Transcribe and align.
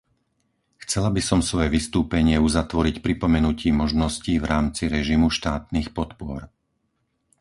Chcela 0.81 1.09
by 1.15 1.21
som 1.29 1.39
svoje 1.49 1.69
vystúpenie 1.77 2.37
uzatvoriť 2.49 2.95
pripomenutím 3.05 3.75
možností 3.85 4.33
v 4.41 4.49
rámci 4.53 4.83
režimu 4.95 5.27
štátnych 5.39 5.89
podpôr. 5.97 6.41